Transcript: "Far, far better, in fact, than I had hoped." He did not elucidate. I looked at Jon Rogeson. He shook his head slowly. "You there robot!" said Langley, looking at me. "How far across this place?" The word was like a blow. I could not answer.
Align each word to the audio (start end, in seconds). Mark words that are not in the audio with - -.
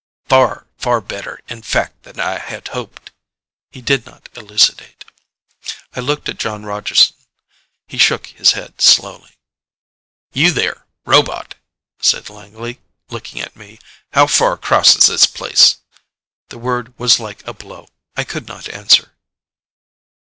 "Far, 0.27 0.65
far 0.79 0.99
better, 0.99 1.41
in 1.47 1.61
fact, 1.61 2.01
than 2.05 2.19
I 2.19 2.39
had 2.39 2.69
hoped." 2.69 3.11
He 3.69 3.83
did 3.83 4.03
not 4.07 4.29
elucidate. 4.33 5.05
I 5.95 5.99
looked 5.99 6.27
at 6.27 6.39
Jon 6.39 6.63
Rogeson. 6.65 7.15
He 7.85 7.99
shook 7.99 8.25
his 8.25 8.53
head 8.53 8.81
slowly. 8.81 9.37
"You 10.33 10.49
there 10.53 10.87
robot!" 11.05 11.53
said 12.01 12.31
Langley, 12.31 12.81
looking 13.11 13.41
at 13.43 13.55
me. 13.55 13.77
"How 14.13 14.25
far 14.25 14.53
across 14.53 14.95
this 15.05 15.27
place?" 15.27 15.77
The 16.49 16.57
word 16.57 16.97
was 16.97 17.19
like 17.19 17.45
a 17.47 17.53
blow. 17.53 17.87
I 18.17 18.23
could 18.23 18.47
not 18.47 18.69
answer. 18.69 19.11